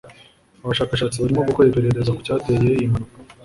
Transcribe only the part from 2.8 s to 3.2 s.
mpanuka